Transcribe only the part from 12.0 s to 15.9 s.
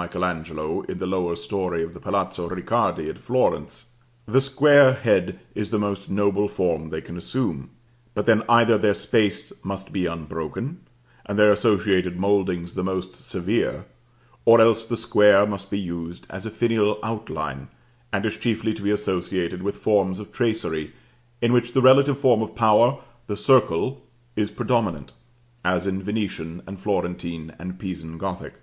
mouldings the most severe, or else the square must be